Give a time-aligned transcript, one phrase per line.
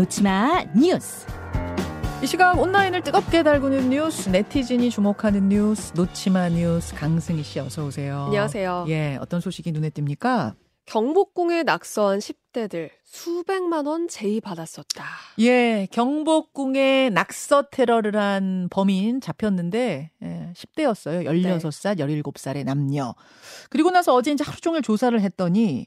[0.00, 1.26] 놓치마 뉴스.
[2.22, 8.24] 이 시각 온라인을 뜨겁게 달구는 뉴스, 네티즌이 주목하는 뉴스, 놓치마 뉴스 강승희 씨 어서 오세요.
[8.28, 8.86] 안녕하세요.
[8.88, 10.54] 예, 어떤 소식이 눈에 띕니까?
[10.86, 15.04] 경복궁에 낙서한 10대들 수백만 원 제의 받았었다.
[15.40, 21.26] 예, 경복궁에 낙서 테러를 한 범인 잡혔는데 예, 10대였어요.
[21.26, 22.22] 16살, 네.
[22.22, 23.14] 17살의 남녀.
[23.68, 25.86] 그리고 나서 어제 이제 하루 종일 조사를 했더니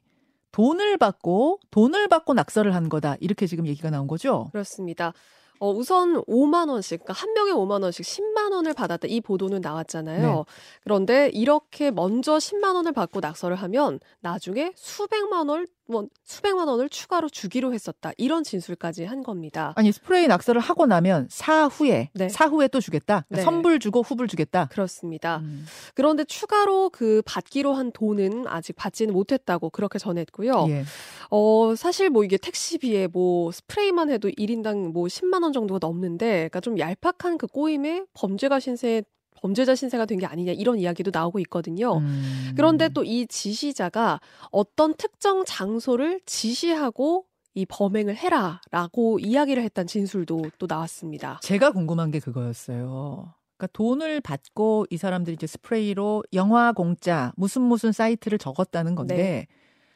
[0.53, 3.17] 돈을 받고 돈을 받고 낙서를 한 거다.
[3.19, 4.49] 이렇게 지금 얘기가 나온 거죠?
[4.51, 5.13] 그렇습니다.
[5.59, 9.07] 어, 우선 5만 원씩, 그러니까 한 명에 5만 원씩 10만 원을 받았다.
[9.07, 10.35] 이 보도는 나왔잖아요.
[10.35, 10.43] 네.
[10.83, 17.29] 그런데 이렇게 먼저 10만 원을 받고 낙서를 하면 나중에 수백만 원, 뭐 수백만 원을 추가로
[17.29, 18.11] 주기로 했었다.
[18.17, 19.73] 이런 진술까지 한 겁니다.
[19.75, 22.29] 아니 스프레이 낙서를 하고 나면 사후에 네.
[22.29, 23.25] 사후에 또 주겠다.
[23.27, 23.41] 그러니까 네.
[23.41, 24.67] 선불 주고 후불 주겠다.
[24.71, 25.37] 그렇습니다.
[25.37, 25.65] 음.
[25.93, 30.67] 그런데 추가로 그 받기로 한 돈은 아직 받지는 못했다고 그렇게 전했고요.
[30.69, 30.85] 예.
[31.29, 36.61] 어 사실 뭐 이게 택시비에 뭐 스프레이만 해도 1인당 뭐 10만 원 정도가 넘는데 그러니까
[36.61, 39.03] 좀 얄팍한 그 꼬임에 범죄가 신세
[39.43, 41.97] 범죄자 신세가 된 게 아니냐 이런 이야기도 나오고 있거든요.
[41.97, 42.53] 음.
[42.55, 50.65] 그런데 또 이 지시자가 어떤 특정 장소를 지시하고 이 범행을 해라라고 이야기를 했던 진술도 또
[50.67, 51.39] 나왔습니다.
[51.43, 53.33] 제가 궁금한 게 그거였어요.
[53.57, 59.47] 그러니까 돈을 받고 이 사람들이 이제 스프레이로 영화 공짜 무슨 무슨 사이트를 적었다는 건데 네.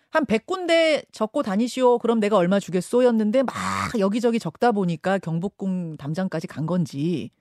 [0.09, 1.99] 한 100군데 적고 다니시오.
[1.99, 3.53] 그럼 내가 얼마 주겠소 였는데 막
[3.97, 7.31] 여기저기 적다 보니까 경복궁 담장까지 간 건지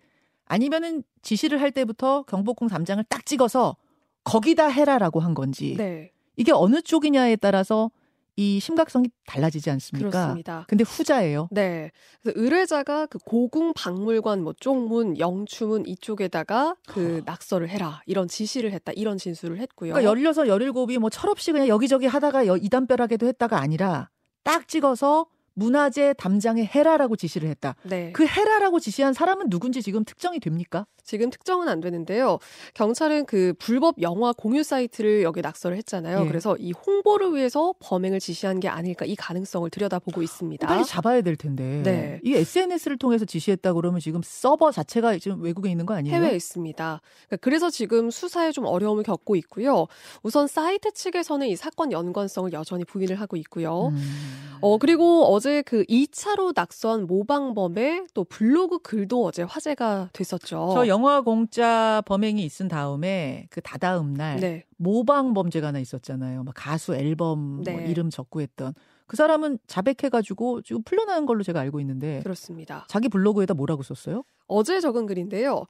[0.47, 3.77] 아니면은 지시를 할 때부터 경복궁 담장을 딱 찍어서
[4.25, 6.13] 거기다 해라라고 한 건지 네.
[6.37, 7.91] 이게 어느 쪽이냐에 따라서
[8.39, 10.11] 이 심각성이 달라지지 않습니까?
[10.11, 10.65] 그렇습니다.
[10.69, 11.49] 근데 후자예요.
[11.51, 11.91] 네.
[12.21, 18.93] 그래서 의뢰자가 그 고궁 박물관 뭐 쪽문, 영추문 이쪽에다가 그 낙서를 해라 이런 지시를 했다
[18.93, 19.95] 이런 진술을 했고요.
[19.95, 24.11] 그러니까 16, 17이 뭐 철없이 그냥 여기저기 하다가 이단뼈라게도 했다가 아니라
[24.43, 27.75] 딱 찍어서 문화재 담장에 해라라고 지시를 했다.
[27.83, 28.13] 네.
[28.13, 30.87] 그 해라라고 지시한 사람은 누군지 지금 특정이 됩니까?
[31.03, 32.39] 지금 특정은 안 되는데요.
[32.75, 36.25] 경찰은 그 불법 영화 공유 사이트를 여기 낙서를 했잖아요.
[36.25, 36.29] 예.
[36.29, 40.67] 그래서 이 홍보를 위해서 범행을 지시한 게 아닐까 이 가능성을 들여다보고 있습니다.
[40.67, 41.83] 빨리 잡아야 될 텐데.
[41.85, 42.21] 네.
[42.23, 46.15] 이 SNS를 통해서 지시했다 그러면 지금 서버 자체가 지금 외국에 있는 거 아니에요?
[46.15, 47.01] 해외에 있습니다.
[47.29, 49.87] 그러니까 그래서 지금 수사에 좀 어려움을 겪고 있고요.
[50.23, 53.89] 우선 사이트 측에서는 이 사건 연관성을 여전히 부인을 하고 있고요.
[53.89, 54.56] 음.
[54.61, 60.87] 어 그리고 어제 그 2차로 낙서한 모방범의 또 블로그 글도 어제 화제가 됐었죠.
[60.87, 64.65] 영화 공짜 범행이 있은 다음에 그 다다음 날 네.
[64.77, 66.45] 모방 범죄가 하나 있었잖아요.
[66.45, 67.73] 막 가수 앨범 뭐 네.
[67.73, 68.75] 뭐 이름 적고 했던
[69.07, 72.87] 그 사람은 자백해가지고 지금 풀려나는 걸로 제가 알고 있는데 그렇습니다.
[72.89, 74.25] 자기 블로그에다 뭐라고 썼어요?
[74.49, 75.67] 어제 적은 글인데요.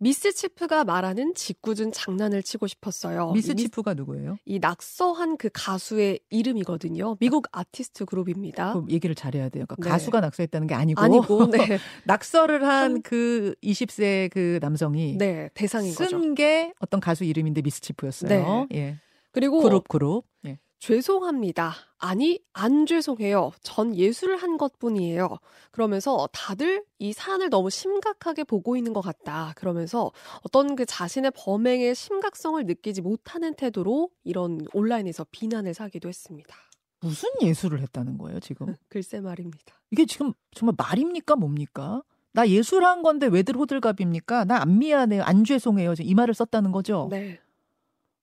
[0.00, 3.32] 미스 치프가 말하는 짓궂은 장난을 치고 싶었어요.
[3.32, 4.38] 미스 치프가 누구예요?
[4.44, 7.16] 이 낙서한 그 가수의 이름이거든요.
[7.18, 8.74] 미국 아티스트 그룹입니다.
[8.74, 9.64] 그럼 얘기를 잘해야 돼요.
[9.66, 9.90] 그러니까 네.
[9.90, 11.78] 가수가 낙서했다는 게 아니고, 아니고 네.
[12.04, 18.66] 낙서를 한 그 20세 그 남성이 네, 대상인 쓴게 어떤 가수 이름인데 미스 치프였어요.
[18.70, 18.76] 네.
[18.78, 18.96] 예.
[19.32, 20.24] 그리고 그룹 그룹.
[20.46, 20.58] 예.
[20.78, 21.72] 죄송합니다.
[21.98, 23.52] 아니, 안 죄송해요.
[23.62, 25.38] 전 예술을 한 것 뿐이에요.
[25.70, 29.52] 그러면서 다들 이 사안을 너무 심각하게 보고 있는 것 같다.
[29.56, 30.10] 그러면서
[30.42, 36.54] 어떤 그 자신의 범행의 심각성을 느끼지 못하는 태도로 이런 온라인에서 비난을 사기도 했습니다.
[37.00, 38.66] 무슨 예술을 했다는 거예요, 지금?
[38.88, 39.74] 글쎄 말입니다.
[39.90, 42.02] 이게 지금 정말 말입니까, 뭡니까?
[42.32, 44.44] 나 예술한 건데 왜들 호들갑입니까?
[44.44, 45.94] 나 안 미안해요, 안 죄송해요.
[46.00, 47.08] 이 말을 썼다는 거죠?
[47.10, 47.38] 네.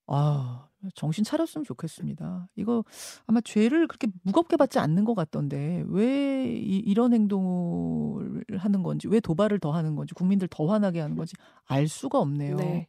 [0.07, 2.47] 아, 정신 차렸으면 좋겠습니다.
[2.55, 2.83] 이거
[3.25, 9.19] 아마 죄를 그렇게 무겁게 받지 않는 것 같던데 왜 이, 런 행동을 하는 건지 왜
[9.19, 11.35] 도발을 더 하는 건지 국민들 더 화나게 하는 건지
[11.65, 12.55] 알 수가 없네요.
[12.57, 12.87] 네.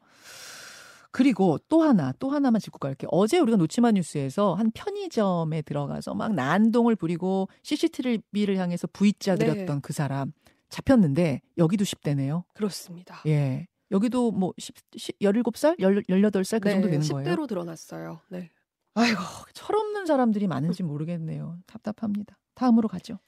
[1.16, 3.08] 그리고 또 하나, 또 하나만 짚고 갈게요.
[3.10, 9.80] 어제 우리가 놓치마 뉴스에서 한 편의점에 들어가서 막 난동을 부리고 CCTV를 향해서 V자 드렸던 네.
[9.82, 10.32] 그 사람
[10.68, 12.44] 잡혔는데 여기도 10대네요.
[12.52, 13.22] 그렇습니다.
[13.26, 13.66] 예.
[13.90, 17.28] 여기도 뭐 10, 10 17살, 18살 그 네, 정도 되는 거예요.
[17.28, 18.20] 10대로 드러났어요.
[18.28, 18.50] 네.
[18.94, 19.20] 아이고,
[19.52, 21.58] 철없는 사람들이 많은지 모르겠네요.
[21.66, 22.38] 답답합니다.
[22.54, 23.18] 다음으로 가죠.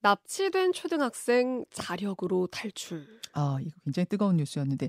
[0.00, 3.06] 납치된 초등학생 자력으로 탈출.
[3.32, 4.88] 아, 이거 굉장히 뜨거운 뉴스였는데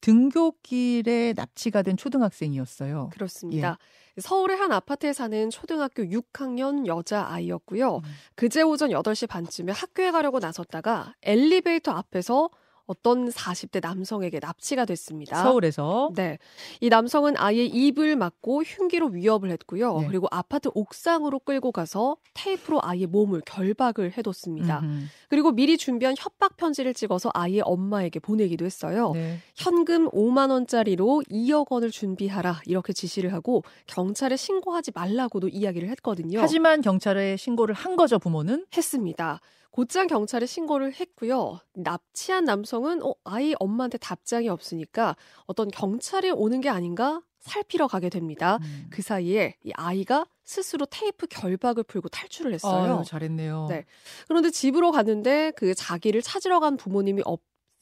[0.00, 3.10] 등교길에 납치가 된 초등학생이었어요.
[3.12, 3.78] 그렇습니다.
[4.16, 4.20] 예.
[4.20, 7.96] 서울의 한 아파트에 사는 초등학교 6학년 여자 아이였고요.
[7.96, 8.02] 음.
[8.34, 12.50] 그제 오전 8시 반쯤에 학교에 가려고 나섰다가 엘리베이터 앞에서
[12.90, 15.44] 어떤 40대 남성에게 납치가 됐습니다.
[15.44, 16.10] 서울에서.
[16.16, 16.38] 네.
[16.80, 20.00] 이 남성은 아예 입을 막고 흉기로 위협을 했고요.
[20.00, 20.06] 네.
[20.08, 24.80] 그리고 아파트 옥상으로 끌고 가서 테이프로 아예 몸을 결박을 해뒀습니다.
[24.80, 25.04] 음흠.
[25.28, 29.12] 그리고 미리 준비한 협박 편지를 찍어서 아이의 엄마에게 보내기도 했어요.
[29.14, 29.38] 네.
[29.54, 36.40] 현금 5만 원짜리로 2억 원을 준비하라 이렇게 지시를 하고 경찰에 신고하지 말라고도 이야기를 했거든요.
[36.40, 38.66] 하지만 경찰에 신고를 한 거죠, 부모는?
[38.76, 39.40] 했습니다.
[39.70, 41.60] 곧장 경찰에 신고를 했고요.
[41.74, 48.58] 납치한 남성은 어, 아이 엄마한테 답장이 없으니까 어떤 경찰이 오는 게 아닌가 살피러 가게 됩니다.
[48.62, 48.86] 음.
[48.90, 52.96] 그 사이에 이 아이가 스스로 테이프 결박을 풀고 탈출을 했어요.
[52.96, 53.66] 아유, 잘했네요.
[53.70, 53.84] 네.
[54.28, 57.40] 그런데 집으로 갔는데 그 자기를 찾으러 간 부모님이 없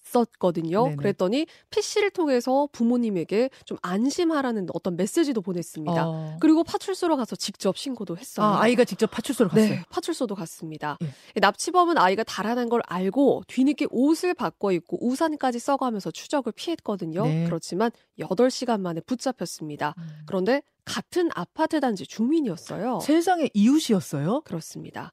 [0.09, 0.85] 있었거든요.
[0.85, 0.97] 네네.
[0.97, 6.09] 그랬더니 PC를 통해서 부모님에게 좀 안심하라는 어떤 메시지도 보냈습니다.
[6.09, 6.37] 어.
[6.41, 8.47] 그리고 파출소로 가서 직접 신고도 했어요.
[8.47, 9.69] 아, 아이가 직접 파출소로 갔어요?
[9.69, 10.99] 네, 파출소도 갔습니다.
[11.03, 11.41] 예.
[11.41, 17.25] 납치범은 아이가 달아난 걸 알고 뒤늦게 옷을 바꿔 입고 우산까지 써가면서 추적을 피했거든요.
[17.25, 17.45] 네.
[17.45, 19.95] 그렇지만 8시간 만에 붙잡혔습니다.
[19.99, 20.09] 음.
[20.27, 23.01] 그런데 같은 아파트 단지 주민이었어요.
[23.01, 24.41] 세상에 이웃이었어요?
[24.41, 25.13] 그렇습니다.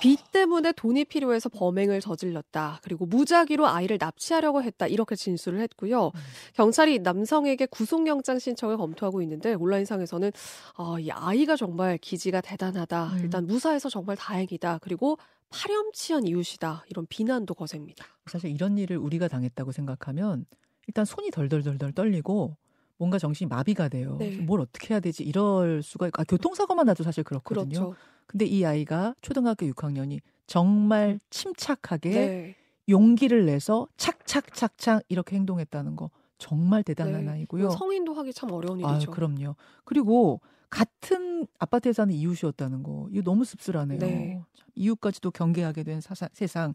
[0.00, 2.80] 빚 때문에 돈이 필요해서 범행을 저질렀다.
[2.82, 4.86] 그리고 무작위로 아이를 납치하려고 했다.
[4.86, 6.06] 이렇게 진술을 했고요.
[6.14, 6.20] 음.
[6.54, 10.32] 경찰이 남성에게 구속영장 신청을 검토하고 있는데 온라인상에서는
[10.76, 13.12] 아, 이 아이가 정말 기지가 대단하다.
[13.14, 13.18] 음.
[13.22, 14.80] 일단 무사해서 정말 다행이다.
[14.82, 15.18] 그리고
[15.48, 16.84] 파렴치한 이웃이다.
[16.88, 18.04] 이런 비난도 거셉니다.
[18.26, 20.44] 사실 이런 일을 우리가 당했다고 생각하면
[20.86, 22.56] 일단 손이 덜덜덜덜 떨리고
[22.98, 24.16] 뭔가 정신이 마비가 돼요.
[24.18, 24.36] 네.
[24.36, 25.22] 뭘 어떻게 해야 되지?
[25.22, 27.66] 이럴 수가 있고 아, 교통사고만 나도 사실 그렇거든요.
[27.68, 27.94] 그렇죠.
[28.26, 32.56] 근데 이 아이가 초등학교 6학년이 정말 침착하게 네.
[32.88, 37.32] 용기를 내서 착착착착 이렇게 행동했다는 거 정말 대단한 네.
[37.32, 37.70] 아이고요.
[37.70, 39.10] 성인도 하기 참 어려운 일이죠.
[39.10, 39.56] 아, 그럼요.
[39.84, 40.40] 그리고
[40.70, 43.98] 같은 아파트에 사는 이웃이었다는 거 이거 너무 씁쓸하네요.
[43.98, 44.40] 네.
[44.74, 46.74] 이웃까지도 경계하게 된 사사, 세상.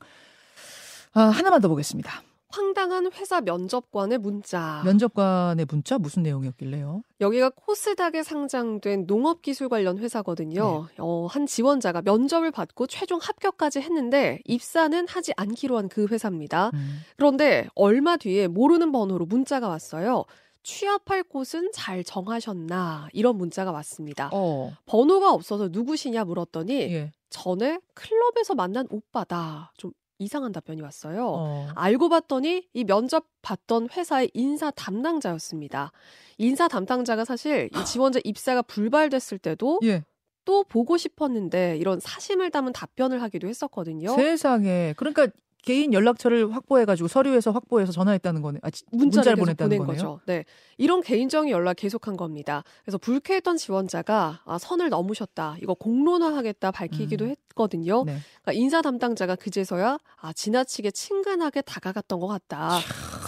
[1.13, 2.23] 아, 하나만 더 보겠습니다.
[2.51, 4.81] 황당한 회사 면접관의 문자.
[4.85, 7.03] 면접관의 문자 무슨 내용이었길래요?
[7.19, 10.87] 여기가 코스닥에 상장된 농업기술 관련 회사거든요.
[10.89, 10.95] 네.
[10.99, 16.71] 어, 한 지원자가 면접을 받고 최종 합격까지 했는데 입사는 하지 않기로 한 그 회사입니다.
[16.73, 16.99] 음.
[17.17, 20.23] 그런데 얼마 뒤에 모르는 번호로 문자가 왔어요.
[20.63, 24.29] 취업할 곳은 잘 정하셨나 이런 문자가 왔습니다.
[24.31, 24.71] 어.
[24.85, 27.11] 번호가 없어서 누구시냐 물었더니 예.
[27.29, 29.73] 전에 클럽에서 만난 오빠다.
[29.77, 31.27] 좀 이상한 답변이 왔어요.
[31.27, 31.67] 어.
[31.75, 35.91] 알고 봤더니 이 면접 받던 회사의 인사 담당자였습니다.
[36.37, 40.03] 인사 담당자가 사실 이 지원자 입사가 불발됐을 때도 예.
[40.45, 44.15] 또 보고 싶었는데 이런 사심을 담은 답변을 하기도 했었거든요.
[44.15, 44.93] 세상에.
[44.95, 45.27] 그러니까
[45.61, 48.59] 개인 연락처를 확보해가지고 서류에서 확보해서 전화했다는 거네.
[48.63, 49.93] 아, 문자를, 문자를 보냈다는 거네요.
[49.93, 50.19] 거죠.
[50.25, 50.45] 네,
[50.77, 52.63] 이런 개인적인 연락 계속한 겁니다.
[52.83, 55.57] 그래서 불쾌했던 지원자가 아, 선을 넘으셨다.
[55.61, 57.29] 이거 공론화하겠다 밝히기도 음.
[57.29, 58.03] 했거든요.
[58.05, 58.17] 네.
[58.41, 62.79] 그러니까 인사 담당자가 그제서야 아, 지나치게 친근하게 다가갔던 것 같다.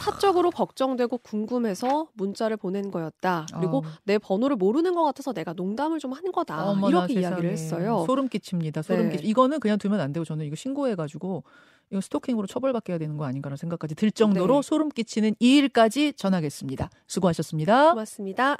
[0.03, 3.45] 사적으로 걱정되고 궁금해서 문자를 보낸 거였다.
[3.57, 3.83] 그리고 어.
[4.03, 6.69] 내 번호를 모르는 것 같아서 내가 농담을 좀 한 거다.
[6.69, 7.21] 어머나, 이렇게 세상에.
[7.33, 8.03] 이야기를 했어요.
[8.05, 8.83] 소름 끼칩니다.
[8.83, 9.17] 소름 네.
[9.17, 9.27] 끼.
[9.27, 11.43] 이거는 그냥 두면 안 되고 저는 이거 신고해가지고
[11.93, 14.67] 이거 스토킹으로 처벌받게 해야 되는 거 아닌가라는 생각까지 들 정도로 네.
[14.67, 16.89] 소름 끼치는 이 일까지 전하겠습니다.
[17.05, 17.91] 수고하셨습니다.
[17.91, 18.57] 고맙습니다.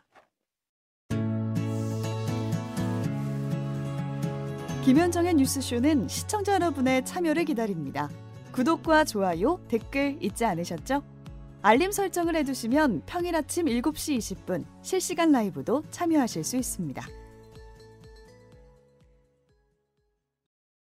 [4.85, 8.09] 김현정의 뉴스쇼는 시청자 여러분의 참여를 기다립니다.
[8.51, 11.01] 구독과 좋아요, 댓글 잊지 않으셨죠?
[11.63, 17.23] 알림 설정을 해두시면 평일 아침 7시 20분 실시간 라이브도 참여하실 수 있습니다.